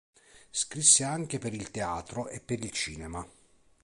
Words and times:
Scrisse 0.49 1.03
anche 1.03 1.37
per 1.37 1.53
il 1.53 1.69
teatro 1.69 2.27
e 2.27 2.39
per 2.39 2.57
il 2.65 2.71
cinema. 2.71 3.23